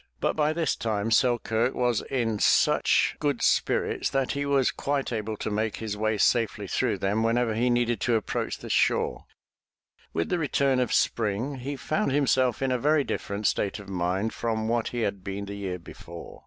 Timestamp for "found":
11.75-12.11